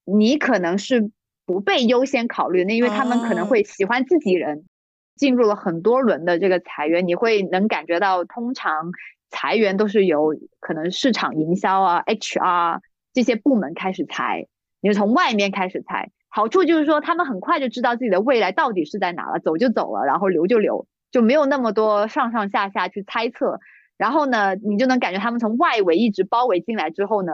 [0.05, 1.09] 你可能是
[1.45, 4.65] 不被优先考虑的，那因为他们可能会喜欢自己人，
[5.15, 8.91] 进入了很多轮的这个裁员，你会能感觉到通常。
[9.35, 12.81] 裁员都是由可能市场营销啊、HR
[13.13, 14.45] 这些部门开始裁，
[14.83, 16.11] 你就从外面开始猜。
[16.27, 23.59] 好处就是说，他们很快就知道自己的未来到底是在哪了，走就走了，然后留就留，就没有那么多上上下下去猜测。
[23.97, 27.31] 然后呢，你就能感觉他们从外围一直包围进来之后呢，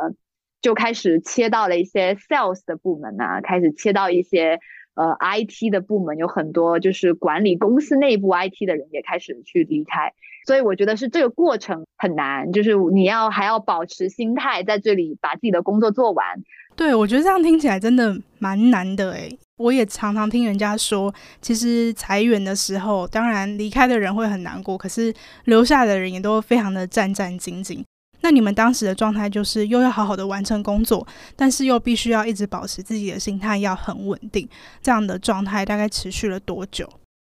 [0.62, 4.60] 就开始切到了一些 sales 的部门啊，开始切到一些
[4.94, 10.14] 呃 IT 的部门，有很多就是管理公司内部 IT 的人也开始去离开。
[10.46, 16.42] 所以我觉得是这个过程很难，就是你要还要保持心态，在这里把自己的工作做完。
[16.80, 19.38] 对，我觉得这样听起来真的蛮难的诶。
[19.58, 25.13] 我也常常听人家说，其实裁员的时候，当然离开的人会很难过，可是
[25.44, 27.84] 留下的人也都非常的战战兢兢。
[28.22, 34.48] 那你们当时的状态就是又要好好的完成工作，但是又必须要一直保持自己的心态要很稳定。
[34.82, 36.89] 这样的状态大概持续了多久？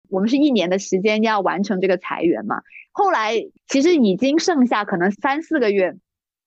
[0.09, 2.63] 我们是一年的时间要完成这个裁员嘛。
[2.93, 3.35] 后来
[3.69, 5.95] 其实已经剩下可能三四个月，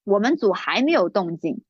[0.02, 1.62] 我们组还没有动静，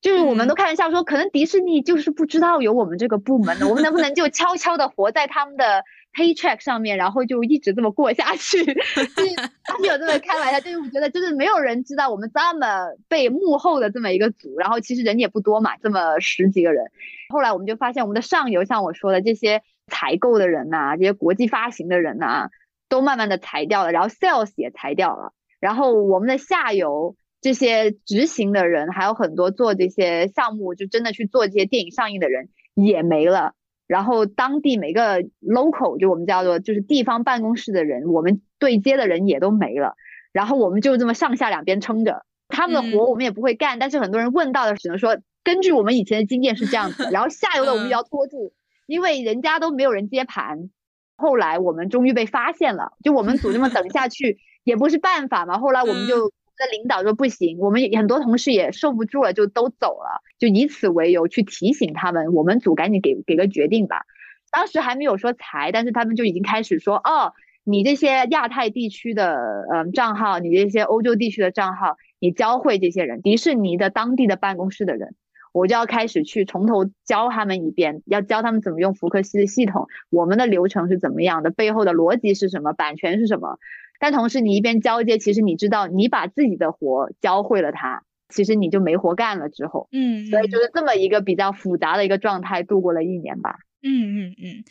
[0.00, 5.82] 就是我们都开玩笑说，可能迪士尼就是不知道有我们这个部门的，我们能不能就悄悄的活在他们的
[6.16, 8.64] paycheck 上面，然后就一直这么过下去？
[8.64, 9.34] 就是
[9.64, 16.92] 他们有这么开玩笑，就是我觉得就是没有人知道我们这么被幕后的这么一个组，然后其实人也不多嘛，这么十几个人。
[17.30, 22.50] 后来我们就发现，我们的上游像我说的这些采购的人呐、啊，这些国际发行的人呐、啊，
[22.88, 27.16] 都慢慢的裁掉了，然后 sales 也裁掉了，然后我们的下游。
[27.40, 33.52] 这些执行的人还有很多做这些项目，就真的去做这些电影上映的人也没了。
[33.86, 39.94] 然后当地每个 local 就我们叫做就是地方办公室的人，我们对接的人也都没了。
[40.32, 43.78] 然后我们就这么上下两边撑着，他们的活我们也不会干。
[43.78, 47.08] 但是很多人问到的只能说，根据我们以前的经验是这样子。
[47.12, 48.52] 然后 下游的我们也要拖住，
[48.86, 50.70] 因为人家都没有人接盘。
[51.16, 55.58] 后来我们终于被发现了，就我们组这么等下去也不是办法嘛。
[55.58, 56.32] 后来我们 就。
[56.58, 64.02] 的领导说不行，我们很多同事也受不住了，就都走了，就以此为由去提醒他们，我们组赶紧给给个决定吧。
[64.50, 67.32] 当时还没有说裁，但是他们就已经开始说，哦，
[67.64, 75.14] 你这些亚太地区的嗯账号，你这些欧洲地区的账号，你教会这些人迪士尼的当地的办公室的人，
[75.52, 83.58] 我就要开始去从头教他们一遍，要教他们怎么用福克斯的系统，我们的流程是怎么样的，背后的逻辑是什么，版权是什么。
[83.98, 89.48] 但同时，你一边交接，其实你知道，你把自己的活教会了他，其实你就没活干了。
[89.48, 93.56] 之后，嗯，所以就是这么一个比较复杂的一个状态，度过了一年吧。
[93.82, 94.64] 嗯嗯嗯。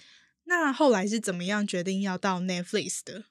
[0.46, 3.24] 那后来是怎么样决定要到 Netflix 的？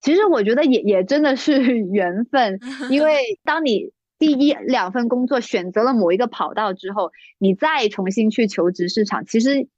[0.00, 2.58] 其实我觉得也也真的是 缘分，
[2.90, 9.68] 因为当你第一两份工作选择了某一个跑道之后，你再重新去求职市场，其实。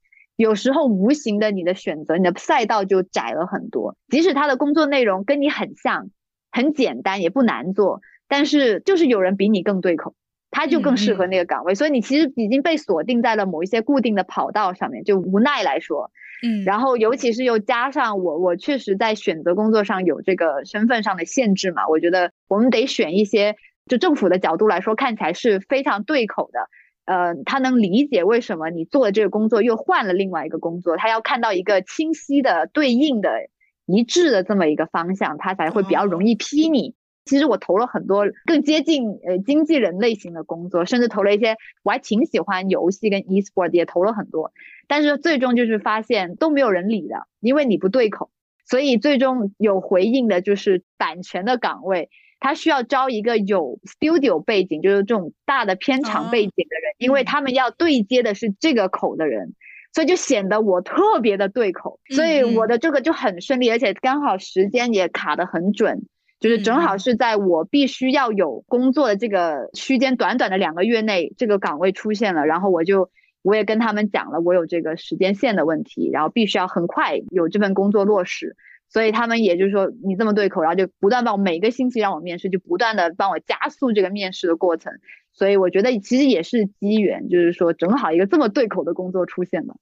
[0.41, 3.95] 有时候无形的你的选择，你的赛道就窄了很多。
[4.09, 6.09] 即使他的工作内容跟你很像，
[6.51, 10.15] 很简单，也不难做，但是就是有人比你更对口，
[10.49, 11.75] 他就更适合那个岗位。
[11.75, 16.11] 所以你其实已经被锁定在了某一些固定的跑道上面，就无奈来说，
[16.43, 16.63] 嗯。
[16.63, 26.67] 然后尤其是又加上我，我确实在选择工作上有这个身份上的限制嘛，我觉得我们得选一些，就政府的角度来说，看起来是非常对口的。
[27.05, 33.29] 呃，他能理解为什么你做了这个工作又换了另外一个工作，他要看到一个清晰的、对应的、
[33.85, 36.93] 一致的这么一个方向，他才会比较容易批你。
[37.25, 44.51] 其实我投了很多更接近呃经纪人类型的工作，甚至投了一些我还挺喜欢游戏跟 e-sport 也投了很多，
[44.87, 48.31] 但是最终就是发现都没有人理的，因为你不对口，
[48.65, 52.09] 所以最终有回应的就是版权的岗位。
[52.41, 59.53] 他需要招一个有 studio 背景，就是这种大的片场背景的人，因为他们要对接的是这个口的人，
[59.93, 66.01] 所以就显得我特别的对口，所以我的这个就很顺利，而且刚好时间也卡得很准，
[66.39, 73.11] 就是正好是在我必须要有工作的这个区间，短短的两个月内，这个岗位出现了，然后我就
[73.43, 78.55] 我也跟他们讲了，我有这个时间线的问题，然后必须要很快有这份工作落实。
[78.91, 84.91] 所以他们也就是说，你这么对口，然后就不断帮我每个星期让我面试，就不断的帮我加速这个面试的过程。
[85.31, 89.77] 所以我觉得其实也是机缘，就是说正好一个这么对口的工作出现了。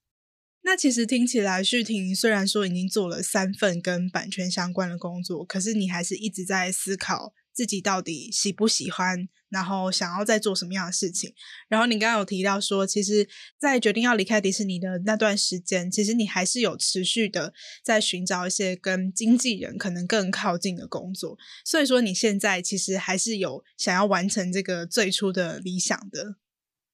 [0.62, 7.34] 那其实听起来，旭婷虽然说已经做了三份跟版权相关的工作，可是你还是一直在思考。
[7.54, 11.34] 自己到底喜不喜欢，然后想要再做什么样的事情？
[11.68, 13.28] 然后你刚刚有提到说，其实，
[13.58, 21.38] 在决定要离开迪士尼的那段时间，其实你还是有持续的在寻找一些跟经纪人可能更靠近的工作。
[21.66, 26.36] 所以说，你现在其实还是有想要完成这个最初的理想的。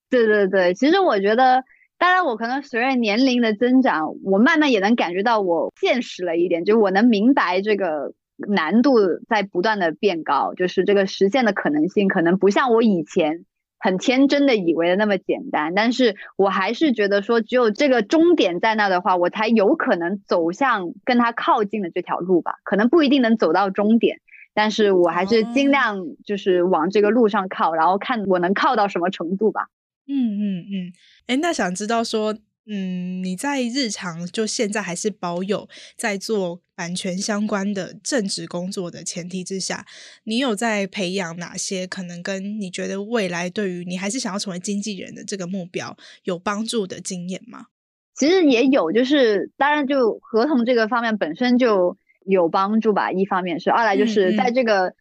[0.10, 1.64] 对对对，其实我觉得，
[1.98, 8.14] 当然我可能随着年龄的增长，我慢慢也能感觉到我现实了一点，就我能明白这个。
[8.38, 13.46] 难度在不断的变高，就是这个实现的可能性可能不像我以前
[13.80, 22.56] 很天真的以为的那么简单，但是我还是觉得说，只有这个终点在那的话，我才有可能走向跟他靠近的这条路吧。
[22.64, 24.20] 可能不一定能走到终点，
[24.54, 29.68] 但是我还是尽量就是往这个路上靠，然后看我能靠到什么程度吧。
[30.08, 30.94] 嗯嗯嗯，
[31.28, 32.36] 哎，那想知道说。
[32.68, 39.86] 嗯，你在日常就现在还是保有在做版权相关的正职工作的前提之下，
[40.24, 47.68] 你有在培养哪些可能跟你觉得未来对于你还是想要成为经纪人的这个目标有帮助的经验吗？
[48.16, 53.12] 其实也有，就是当然就合同这个方面本身就有帮助吧。
[53.12, 54.96] 一方面是，二来就是在这个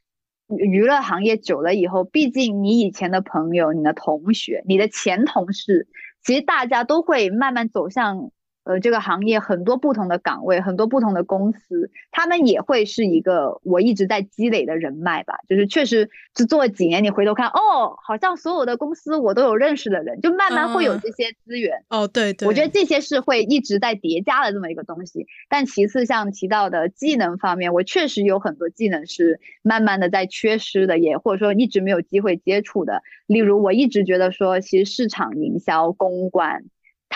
[0.49, 5.89] 娱乐行业久了以后，嗯嗯，毕竟你以前的朋友、你的同学、你的前同事。
[6.25, 8.31] 其实大家都会慢慢走向
[8.65, 15.35] 呃，这个行业很多不同的岗位，很多不同的公司，他们也会是一个我一直在积累的人脉吧。
[15.47, 21.85] 就是确实，就做几年，你回头看，哦，好像所有的公司我都有认识的人，就慢慢会有这些资源。
[21.91, 25.27] 嗯、哦，对对，我觉得这些是会一直在叠加的这么一个东西。
[25.51, 33.03] 但其次，像提到的技能方面，我确实有很多技能是慢慢的在缺失的，也或者说一直没有机会接触的。
[33.27, 36.65] 例如，我一直觉得说，其实市场营销、公关。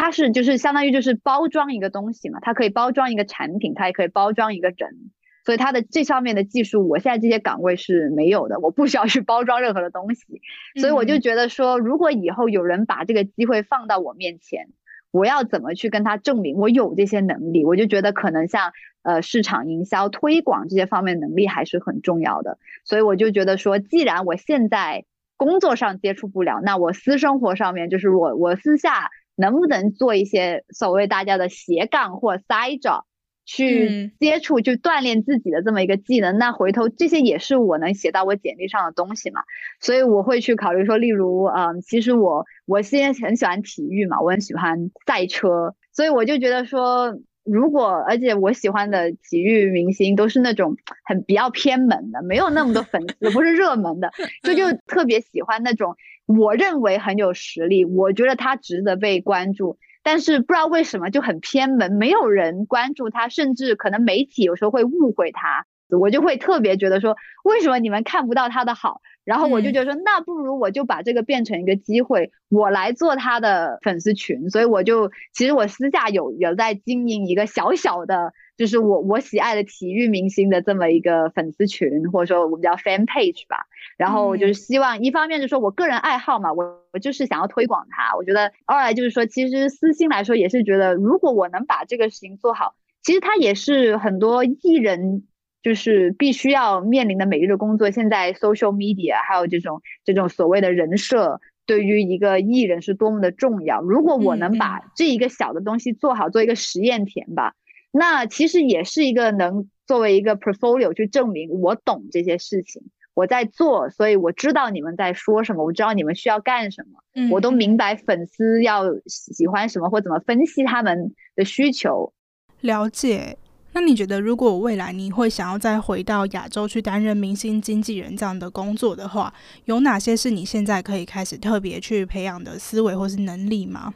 [0.00, 5.10] 它是就是相当于就是包装一个东西嘛，它可以包装一个产品，它也可以包装一个人，
[5.44, 10.40] 所以它的这上面的技术，我现在这些岗位是没有的，我不需要去包装任何的东西，
[10.80, 14.68] 所以我就觉得说，如果以后有人把这个机会放到我面前，
[15.10, 17.64] 我要怎么去跟他证明我有这些能力？
[17.64, 18.70] 我就觉得可能像
[19.02, 29.10] 呃市场营销、推广这些方面能力还是很重要的，所以我就觉得说，既然我现在工作上接触不了，那我私生活上面就是我我私下。
[29.38, 33.04] 能不能做一些所谓大家的斜杠或 side job，
[33.46, 36.34] 去接触，去锻炼自己的这么一个技能？
[36.34, 39.42] 嗯、那回头这些也是我能写到我简历上的东西嘛？
[39.80, 54.10] 所以我会去考虑说，例如，嗯，其实我我现在很喜欢体育嘛，我很喜欢赛车，所以我就觉得说，如果而且我喜欢的体育明星都是那种很比较偏门的，没有那么多粉丝，不是热门的，
[54.42, 55.94] 所以就特别喜欢那种。
[56.28, 69.00] 我认为很有实力，我觉得他值得被关注，但是不知道为什么就很偏门，没有人关注他，甚至可能媒体有时候会误会他，我就会特别觉得说，为什么你们看不到他的好？
[69.24, 78.34] 然后我就觉得说，那不如我就把这个变成一个机会，我来做他的粉丝群，所以我就其实我私下有有在经营一个小小的。
[78.58, 83.66] 就是我我喜爱的体育明星的这么一个粉丝群，或者说我们叫 fan page 吧。
[83.96, 88.16] 然后就是希望一方面就是说我个人爱好嘛，我我就是想要推广它。
[88.16, 95.28] 我觉得二来就是说，其实私心来说也是觉得，如果我能把这个事情做好，其实它也是很多艺人
[95.62, 97.92] 就是必须要面临的每日的工作。
[97.92, 103.80] 现在 social media 还有这种这种所谓的人设，对于一个艺人是多么的重要。
[103.82, 107.54] 如果我能把这一个小的东西做好，做一个实验田吧。
[107.90, 112.82] 那其实也是一个能作为一个 portfolio 去证明我懂这些事情，
[113.14, 122.12] 我在做，所以我知道你们在说什么，我知道你们需要干什么，嗯，我都明白粉丝要喜欢什么或怎么分析他们的需求。
[122.60, 123.38] 了解。
[123.72, 129.32] 那你觉得，如果未来你会想要再回到亚洲去担任明星经纪人这样的工作的话，
[129.66, 133.94] 有哪些是你现在可以开始特别去培养的思维或是能力吗？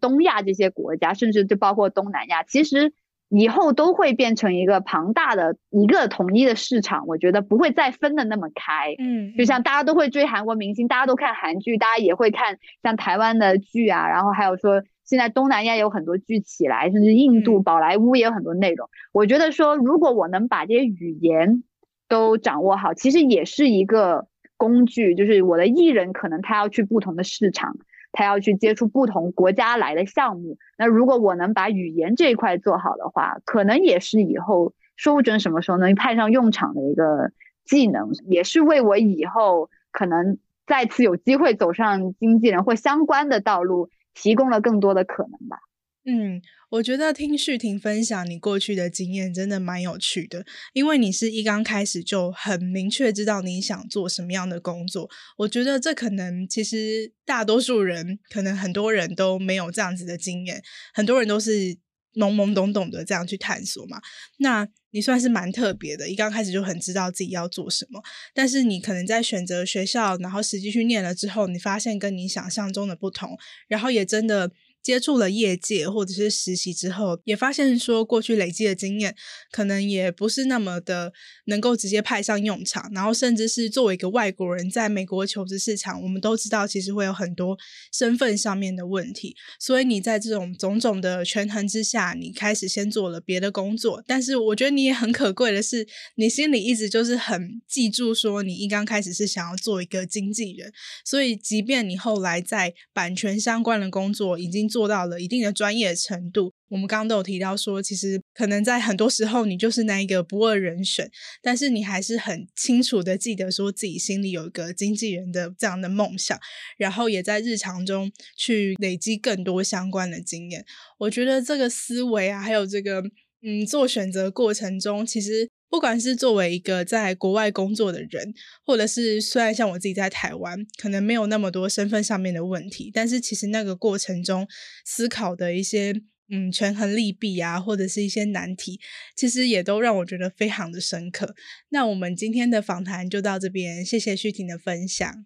[0.00, 2.92] 东亚这些国家，甚至就包括东南亚，其实。
[3.34, 8.94] 以后都会变成一个庞大的一个统一的市场，我觉得不会再分得那么开。
[8.98, 18.86] 嗯，就像大家都会追韩国明星，大家都看韩剧，大家也会看像台湾的剧啊，然后还有说现在东南亚有很多剧起来，甚至印度宝莱坞也有很多内容。
[19.12, 21.64] 我觉得说，如果我能把这些语言
[22.08, 24.26] 都掌握好，其实也是一个
[24.58, 27.78] 工具，就是我的艺人可能他要去不同的市场。
[28.12, 37.32] 他要去接触不同国家来的项目，那如果我能把语言这一块做好的话，可能也是以后说不准什么时候能派上用场的一个
[37.64, 45.58] 技能，也是为我以后可能再次有机会走上经纪人或相关的道路提供了更多的可能吧。
[46.04, 55.08] 嗯，我觉得听旭婷分享你过去的经验真的蛮有趣的，因为你是一刚开始就很明确知道你想做什么样的工作。
[55.38, 60.60] 我觉得这可能其实大多数人，可能很多人都没有这样子的经验，
[60.92, 61.76] 很多人都是
[62.14, 64.00] 懵懵懂懂的这样去探索嘛。
[64.38, 68.02] 那你算是蛮特别的，一刚开始就很知道自己要做什么，
[68.34, 73.38] 但是你可能在选择学校，然后实际去念了之后，你发现跟你想象中的不同，
[73.68, 74.50] 然后也真的。
[74.82, 79.14] 接触了业界或者是实习之后，也发现说过去累积的经验
[79.50, 81.12] 可能也不是那么的
[81.46, 87.56] 能够直接派上用场，然后甚至是作为一个外国人在美国求职市场，我们都知道其实会有很多
[87.92, 100.72] 身份上面的问题，所以你在这种种种的权衡之下，你开始先做了别的工作，但是我觉得你也很可贵的是，你心里一直就是很记住说你一刚开始是想要做一个经纪人，
[101.04, 111.10] 所以即便你后来在版权相关的工作已经做到了一定的专业程度，我们刚刚都有提到说，其实可能在很多时候你就是那一个不二人选，
[111.42, 116.38] 但是你还是很清楚的记得说自己心里有一个经纪人的这样的梦想，
[116.78, 120.64] 然后也在日常中去累积更多相关的经验。
[120.98, 123.02] 我觉得这个思维啊，还有这个
[123.42, 125.50] 嗯做选择过程中，其实。
[125.72, 134.46] 不管是作为一个在国外工作的人，或者是虽然像我自己在台湾，可能没有那么多身份上面的问题，但是其实那个过程中
[134.84, 135.94] 思考的一些
[136.30, 138.78] 嗯，权衡利弊啊，或者是一些难题，
[139.16, 141.34] 其实也都让我觉得非常的深刻。
[141.70, 145.24] 那我们今天的访谈就到这边，谢谢旭婷的分享。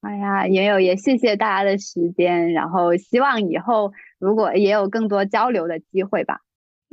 [0.00, 6.40] 哎呀，也有也谢谢大家的时间，然后希望以后如果也有更多交流的机会吧。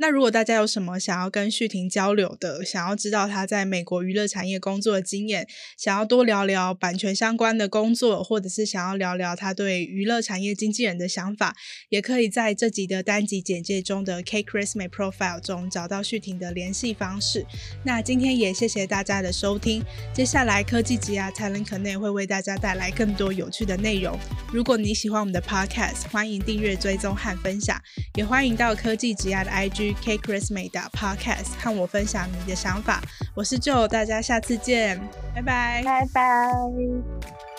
[0.00, 5.46] 那如果大家有什么想要跟旭婷交流的，想要知道她在美国娱乐产业工作的经验，
[5.76, 11.54] 想要多聊聊版权相关的工作，或者是想要聊聊她对娱乐产业经纪人的想法，
[11.90, 17.44] 也可以在这集的单集简介中的 Cake Resume Profile 中找到旭婷的联系方式。
[17.84, 19.84] 那今天也谢谢大家的收听，
[20.14, 24.18] 接下来科技职涯 Talent Connect 会为大家带来更多有趣的内容。
[24.50, 27.78] 如果你喜欢我们的 Podcast，欢迎订阅、追踪和分享，
[28.14, 29.89] 也欢迎到科技职涯的 IG。
[29.94, 33.00] K Chris 美的 Podcast，和我分享你的想法。
[33.34, 35.00] 我是 Joe，大家下次见，
[35.34, 37.49] 拜拜，拜拜。